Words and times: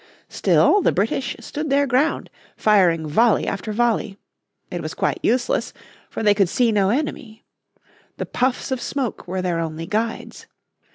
Still 0.29 0.81
the 0.81 0.91
British 0.91 1.35
stood 1.41 1.69
their 1.69 1.85
ground 1.85 2.31
firing 2.57 3.05
volley 3.07 3.45
after 3.45 3.71
volley. 3.71 4.17
It 4.71 4.81
was 4.81 4.95
quite 4.95 5.19
useless, 5.21 5.73
for 6.09 6.23
they 6.23 6.33
could 6.33 6.49
see 6.49 6.71
no 6.71 6.89
enemy. 6.89 7.45
The 8.17 8.25
puffs 8.25 8.71
of 8.71 8.81
smoke 8.81 9.27
were 9.27 9.43
their 9.43 9.59
only 9.59 9.85
guides. 9.85 10.47